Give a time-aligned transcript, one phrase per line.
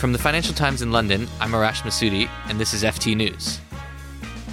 [0.00, 3.60] From the Financial Times in London, I'm Arash Massoudi, and this is FT News.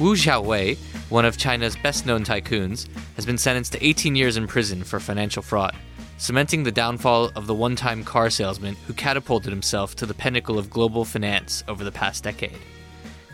[0.00, 0.76] Wu Xiaohui,
[1.08, 4.98] one of China's best known tycoons, has been sentenced to 18 years in prison for
[4.98, 5.76] financial fraud,
[6.18, 10.58] cementing the downfall of the one time car salesman who catapulted himself to the pinnacle
[10.58, 12.58] of global finance over the past decade.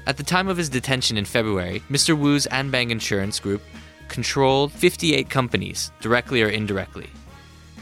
[0.06, 2.14] At the time of his detention in February, Mr.
[2.14, 3.62] Wu's Anbang Insurance Group
[4.08, 7.08] controlled 58 companies, directly or indirectly.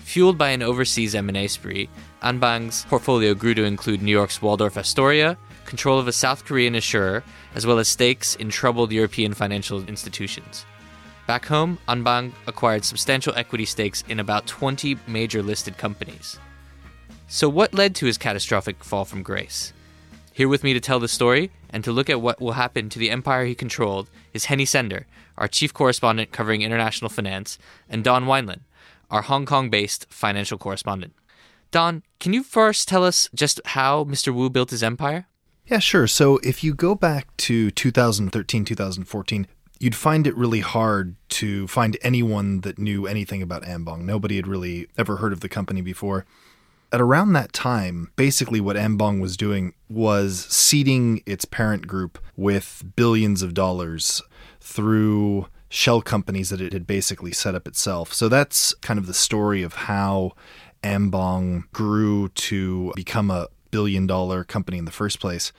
[0.05, 1.89] Fueled by an overseas M&A spree,
[2.23, 7.23] Anbang's portfolio grew to include New York's Waldorf Astoria, control of a South Korean insurer,
[7.55, 10.67] as well as stakes in troubled European financial institutions.
[11.27, 16.39] Back home, Anbang acquired substantial equity stakes in about 20 major listed companies.
[17.29, 19.73] So, what led to his catastrophic fall from grace?
[20.33, 22.99] Here with me to tell the story and to look at what will happen to
[22.99, 25.07] the empire he controlled is Henny Sender,
[25.39, 27.59] our chief correspondent covering international finance,
[27.89, 28.63] and Don Weinland,
[29.11, 31.15] our Hong Kong based financial correspondent.
[31.71, 34.35] Don, can you first tell us just how Mr.
[34.35, 35.27] Wu built his empire?
[35.67, 36.07] Yeah, sure.
[36.09, 39.47] So if you go back to 2013, 2014,
[39.79, 44.01] you'd find it really hard to find anyone that knew anything about Anbang.
[44.01, 46.27] Nobody had really ever heard of the company before.
[46.93, 52.83] At around that time, basically what Anbang was doing was seeding its parent group with
[52.97, 54.21] billions of dollars
[54.61, 58.13] through shell companies that it had basically set up itself.
[58.13, 60.33] So that's kind of the story of how
[60.83, 65.53] Anbang grew to become a billion dollar company in the first place.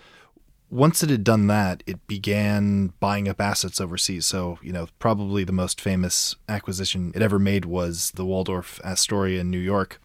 [0.70, 4.26] Once it had done that, it began buying up assets overseas.
[4.26, 9.42] So, you know, probably the most famous acquisition it ever made was the Waldorf Astoria
[9.42, 10.02] in New York.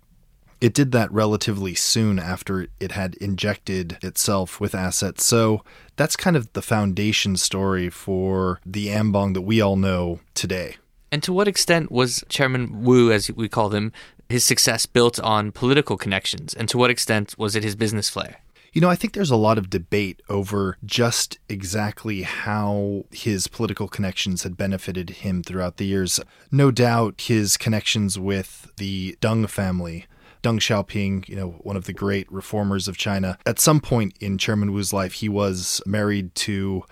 [0.61, 5.25] It did that relatively soon after it had injected itself with assets.
[5.25, 5.63] So
[5.97, 10.77] that's kind of the foundation story for the Anbang that we all know today.
[11.13, 13.93] And to what extent was Chairman Wu, as we call him,
[14.29, 16.55] his success built on political connections?
[16.55, 18.41] And to what extent was it his business flair?
[18.73, 23.89] You know, I think there's a lot of debate over just exactly how his political
[23.89, 26.21] connections had benefited him throughout the years.
[26.51, 30.05] No doubt his connections with the Deng family
[30.47, 33.37] Deng Xiaoping, you know, one of the great reformers of China.
[33.45, 36.85] At some point in Chairman Wu's life, he was married to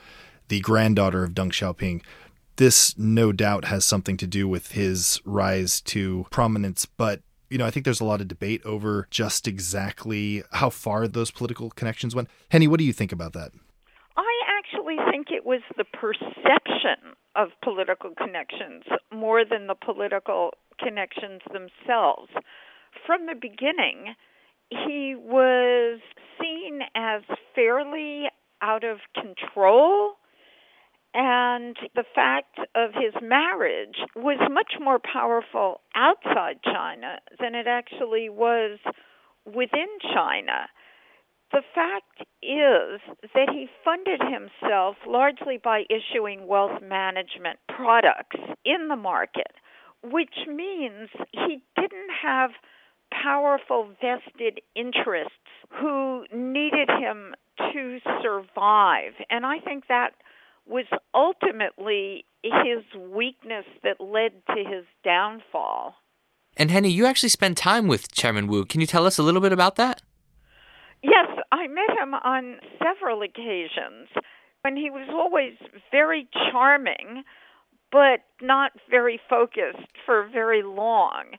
[0.48, 2.03] the granddaughter of Deng Xiaoping.
[2.56, 7.65] This no doubt has something to do with his rise to prominence, but you know,
[7.66, 12.12] I think there's a lot of debate over just exactly how far those political connections
[12.12, 12.28] went.
[12.50, 13.53] Henny, what do you think about that?
[14.16, 18.82] I actually think it was the perception of political connections
[19.12, 20.50] more than the political
[20.81, 22.31] connections themselves.
[23.06, 24.15] From the beginning,
[24.71, 26.00] he was
[26.41, 27.22] seen as
[27.55, 28.25] fairly
[28.62, 30.15] out of control
[31.15, 38.28] and the fact of his marriage was much more powerful outside China than it actually
[38.28, 38.81] was
[39.47, 40.66] within China.
[41.53, 43.00] The fact is
[43.33, 49.53] that he funded himself largely by issuing wealth management products in the market,
[50.03, 52.50] which means he didn't have
[53.22, 55.32] powerful vested interests
[55.80, 57.34] who needed him
[57.72, 59.12] to survive.
[59.30, 60.10] And I think that
[60.66, 65.94] was ultimately his weakness that led to his downfall.
[66.56, 68.64] And Henny, you actually spent time with Chairman Wu.
[68.64, 70.03] Can you tell us a little bit about that?
[71.03, 74.08] Yes, I met him on several occasions,
[74.64, 75.54] and he was always
[75.91, 77.24] very charming,
[77.92, 81.36] but not very focused for very long.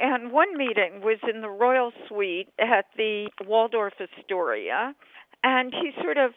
[0.00, 4.94] And one meeting was in the royal suite at the Waldorf Astoria,
[5.44, 6.32] and he sort of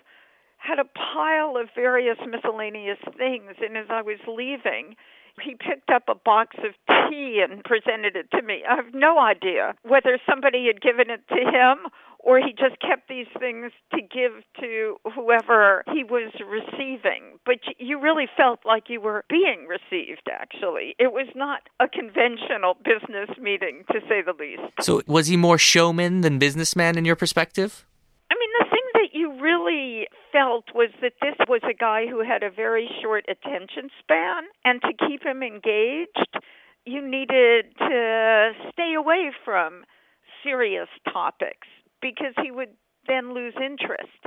[0.58, 3.56] had a pile of various miscellaneous things.
[3.62, 4.96] And as I was leaving,
[5.42, 8.64] he picked up a box of tea and presented it to me.
[8.68, 11.88] I have no idea whether somebody had given it to him
[12.26, 17.38] or he just kept these things to give to whoever he was receiving.
[17.46, 20.96] But you really felt like you were being received, actually.
[20.98, 24.74] It was not a conventional business meeting, to say the least.
[24.82, 27.86] So, was he more showman than businessman in your perspective?
[28.32, 32.24] I mean, the thing that you really felt was that this was a guy who
[32.24, 36.42] had a very short attention span, and to keep him engaged,
[36.86, 39.84] you needed to stay away from
[40.44, 41.68] serious topics
[42.06, 42.70] because he would
[43.08, 44.22] then lose interest.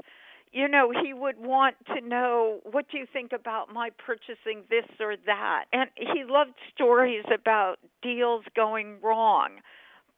[0.50, 4.86] You know, he would want to know what do you think about my purchasing this
[4.98, 5.66] or that.
[5.72, 9.60] And he loved stories about deals going wrong.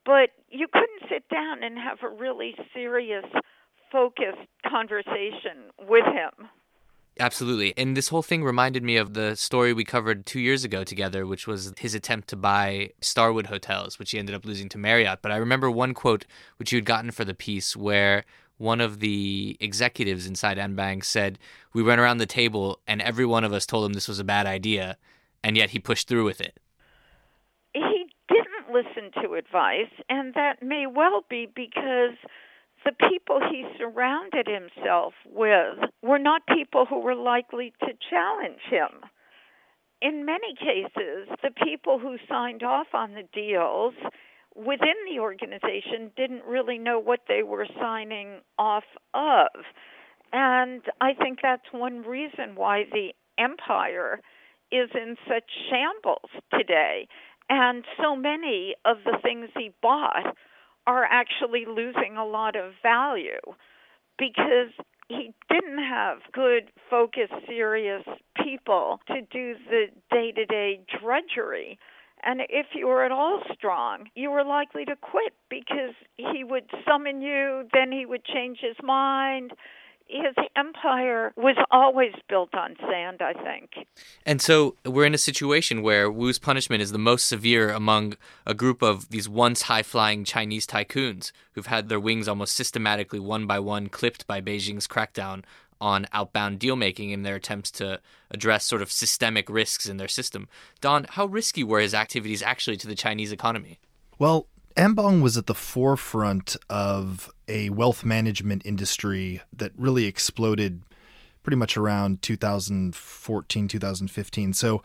[0.06, 3.26] But you couldn't sit down and have a really serious
[3.92, 6.48] focused conversation with him.
[7.18, 7.76] Absolutely.
[7.76, 11.26] And this whole thing reminded me of the story we covered two years ago together,
[11.26, 15.20] which was his attempt to buy Starwood Hotels, which he ended up losing to Marriott.
[15.20, 16.24] But I remember one quote
[16.56, 18.24] which you had gotten for the piece where
[18.56, 21.38] one of the executives inside Anbang said,
[21.72, 24.24] We went around the table and every one of us told him this was a
[24.24, 24.96] bad idea,
[25.42, 26.58] and yet he pushed through with it.
[27.74, 32.16] He didn't listen to advice, and that may well be because
[32.84, 38.88] the people he surrounded himself with were not people who were likely to challenge him.
[40.00, 43.94] In many cases, the people who signed off on the deals
[44.54, 49.48] within the organization didn't really know what they were signing off of.
[50.32, 54.20] And I think that's one reason why the empire
[54.72, 57.08] is in such shambles today.
[57.48, 60.36] And so many of the things he bought
[60.86, 63.40] are actually losing a lot of value
[64.18, 64.72] because
[65.08, 68.04] he didn't have good, focused, serious
[68.42, 71.78] people to do the day to day drudgery.
[72.22, 76.70] And if you were at all strong, you were likely to quit because he would
[76.86, 79.52] summon you, then he would change his mind.
[80.12, 83.86] His empire was always built on sand, I think.
[84.26, 88.52] And so we're in a situation where Wu's punishment is the most severe among a
[88.52, 93.46] group of these once high flying Chinese tycoons who've had their wings almost systematically one
[93.46, 95.44] by one clipped by Beijing's crackdown
[95.80, 100.08] on outbound deal making in their attempts to address sort of systemic risks in their
[100.08, 100.48] system.
[100.80, 103.78] Don, how risky were his activities actually to the Chinese economy?
[104.18, 104.46] Well,
[104.76, 110.82] Anbang was at the forefront of a wealth management industry that really exploded
[111.42, 114.52] pretty much around 2014, 2015.
[114.52, 114.82] So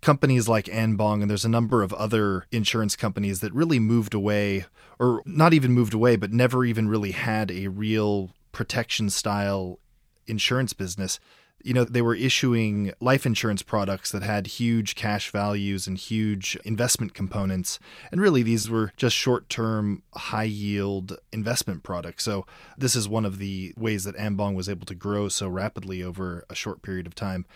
[0.00, 4.66] companies like Anbang and there's a number of other insurance companies that really moved away
[4.98, 9.78] or not even moved away but never even really had a real protection style
[10.26, 11.20] insurance business,
[11.62, 16.56] you know, they were issuing life insurance products that had huge cash values and huge
[16.64, 17.78] investment components.
[18.12, 22.24] And really, these were just short term, high yield investment products.
[22.24, 22.46] So,
[22.78, 26.44] this is one of the ways that Anbang was able to grow so rapidly over
[26.48, 27.46] a short period of time.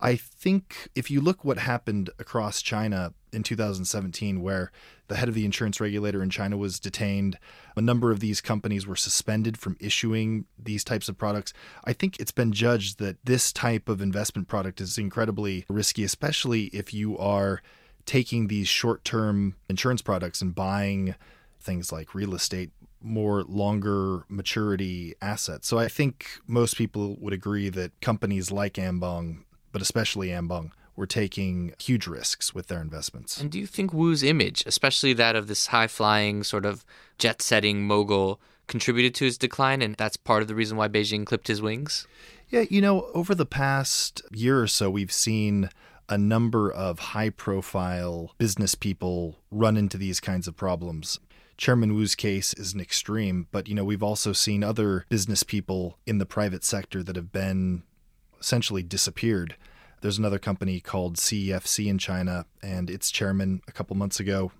[0.00, 4.70] I think if you look what happened across China in 2017, where
[5.08, 7.38] the head of the insurance regulator in China was detained,
[7.76, 11.52] a number of these companies were suspended from issuing these types of products.
[11.84, 16.64] I think it's been judged that this type of investment product is incredibly risky, especially
[16.66, 17.60] if you are
[18.06, 21.14] taking these short term insurance products and buying
[21.60, 25.68] things like real estate more longer maturity assets.
[25.68, 31.06] So I think most people would agree that companies like Anbang but especially Anbang, were
[31.06, 33.40] taking huge risks with their investments.
[33.40, 36.84] And do you think Wu's image, especially that of this high flying, sort of
[37.18, 39.80] jet setting mogul, contributed to his decline?
[39.80, 42.08] And that's part of the reason why Beijing clipped his wings?
[42.50, 45.70] Yeah, you know, over the past year or so, we've seen
[46.08, 51.20] a number of high profile business people run into these kinds of problems.
[51.56, 55.98] Chairman Wu's case is an extreme, but you know, we've also seen other business people
[56.06, 57.82] in the private sector that have been
[58.40, 59.56] essentially disappeared.
[60.00, 64.52] There's another company called CEFC in China, and its chairman a couple months ago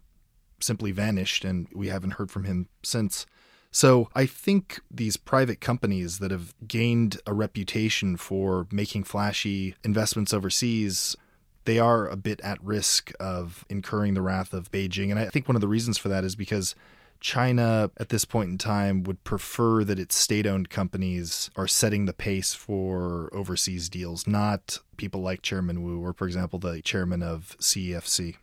[0.60, 3.26] simply vanished, and we haven't heard from him since.
[3.70, 10.32] So I think these private companies that have gained a reputation for making flashy investments
[10.32, 11.16] overseas,
[11.64, 15.10] they are a bit at risk of incurring the wrath of Beijing.
[15.10, 16.75] And I think one of the reasons for that is because
[17.20, 22.04] China at this point in time would prefer that its state owned companies are setting
[22.06, 27.22] the pace for overseas deals, not people like Chairman Wu or, for example, the chairman
[27.22, 28.37] of CEFC.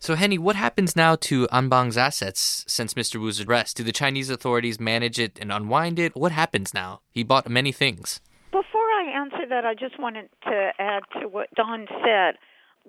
[0.00, 3.20] So, Henny, what happens now to Anbang's assets since Mr.
[3.20, 3.76] Wu's arrest?
[3.76, 6.16] Do the Chinese authorities manage it and unwind it?
[6.16, 7.02] What happens now?
[7.12, 8.20] He bought many things.
[8.50, 12.34] Before I answer that, I just wanted to add to what Don said.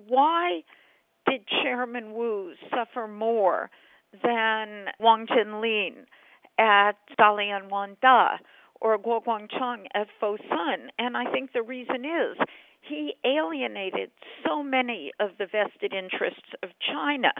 [0.08, 0.62] Why
[1.28, 3.70] did Chairman Wu suffer more
[4.22, 6.04] than Wang Jianlin
[6.58, 8.38] at Dalian Wanda
[8.80, 10.88] or Guo Guangchang at Fosun.
[10.98, 12.36] And I think the reason is
[12.82, 14.10] he alienated
[14.44, 17.32] so many of the vested interests of China.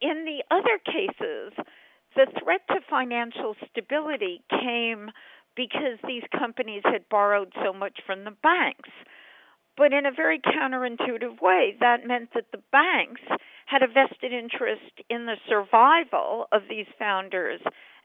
[0.00, 1.52] In the other cases,
[2.14, 5.10] the threat to financial stability came
[5.56, 8.90] because these companies had borrowed so much from the banks.
[9.76, 13.22] But in a very counterintuitive way, that meant that the banks
[13.66, 17.60] had a vested interest in the survival of these founders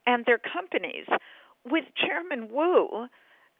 [0.05, 1.05] and their companies.
[1.65, 3.07] With Chairman Wu,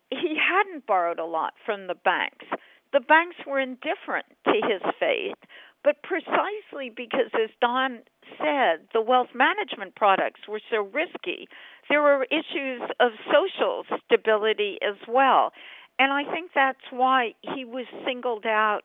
[0.09, 2.45] he hadn't borrowed a lot from the banks.
[2.93, 5.35] The banks were indifferent to his fate,
[5.83, 7.99] but precisely because, as Don
[8.37, 11.47] said, the wealth management products were so risky,
[11.89, 15.51] there were issues of social stability as well.
[15.99, 18.83] And I think that's why he was singled out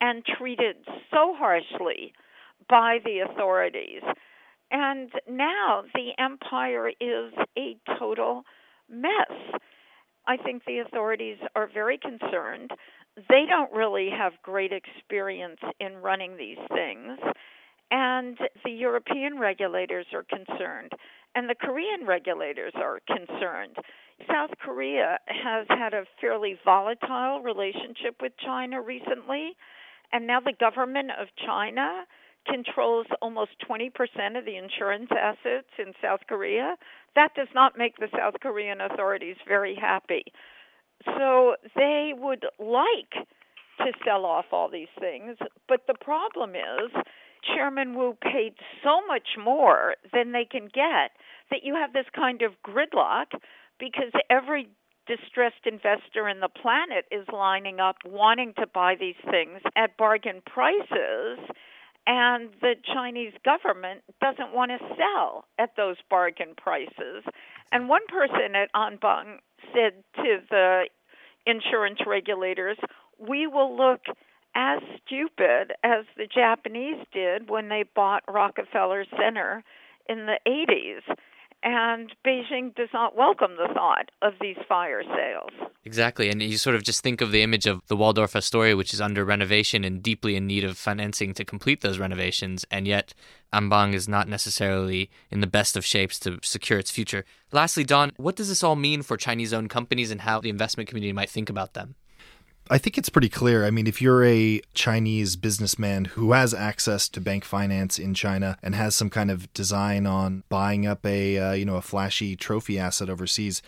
[0.00, 0.76] and treated
[1.10, 2.12] so harshly
[2.68, 4.02] by the authorities.
[4.70, 8.42] And now the empire is a total
[8.90, 9.60] mess.
[10.26, 12.70] I think the authorities are very concerned.
[13.28, 17.18] They don't really have great experience in running these things.
[17.90, 20.92] And the European regulators are concerned,
[21.34, 23.76] and the Korean regulators are concerned.
[24.30, 29.56] South Korea has had a fairly volatile relationship with China recently,
[30.12, 32.04] and now the government of China
[32.46, 33.88] controls almost 20%
[34.38, 36.76] of the insurance assets in South Korea.
[37.14, 40.24] That does not make the South Korean authorities very happy.
[41.04, 43.12] So they would like
[43.78, 45.36] to sell off all these things,
[45.68, 46.90] but the problem is
[47.54, 51.12] Chairman Wu paid so much more than they can get
[51.50, 53.26] that you have this kind of gridlock
[53.78, 54.68] because every
[55.06, 60.42] distressed investor in the planet is lining up wanting to buy these things at bargain
[60.44, 61.38] prices
[62.08, 67.22] and the Chinese government doesn't want to sell at those bargain prices.
[67.70, 69.36] And one person at Anbang
[69.74, 70.88] said to the
[71.44, 72.78] insurance regulators,
[73.18, 74.06] "We will look
[74.54, 79.62] as stupid as the Japanese did when they bought Rockefeller Center
[80.08, 81.02] in the 80s."
[81.62, 85.50] And Beijing does not welcome the thought of these fire sales.
[85.84, 88.94] Exactly, and you sort of just think of the image of the Waldorf Astoria, which
[88.94, 93.12] is under renovation and deeply in need of financing to complete those renovations, and yet
[93.52, 97.24] Anbang is not necessarily in the best of shapes to secure its future.
[97.50, 101.12] Lastly, Don, what does this all mean for Chinese-owned companies and how the investment community
[101.12, 101.94] might think about them?
[102.70, 103.64] I think it's pretty clear.
[103.64, 108.58] I mean, if you're a Chinese businessman who has access to bank finance in China
[108.62, 112.36] and has some kind of design on buying up a uh, you know a flashy
[112.36, 113.62] trophy asset overseas,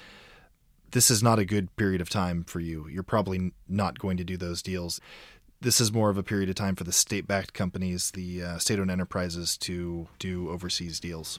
[0.91, 2.89] this is not a good period of time for you.
[2.89, 5.01] You're probably not going to do those deals.
[5.63, 8.91] This is more of a period of time for the state-backed companies, the uh, state-owned
[8.91, 11.39] enterprises, to do overseas deals.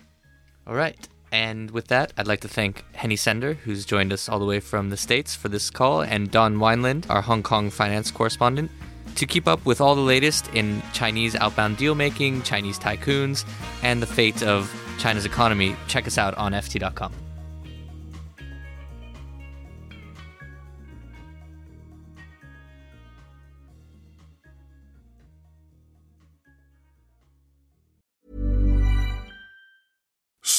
[0.68, 1.08] All right.
[1.32, 4.60] And with that, I'd like to thank Henny Sender, who's joined us all the way
[4.60, 8.70] from the States for this call, and Don Weinland, our Hong Kong finance correspondent.
[9.16, 13.46] To keep up with all the latest in Chinese outbound deal making, Chinese tycoons,
[13.82, 17.14] and the fate of China's economy, check us out on FT.com.